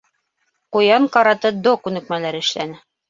Ҡуян 0.77 1.05
каратэ-до 1.17 1.75
күнекмәләре 1.85 2.43
эшләне. 2.47 2.81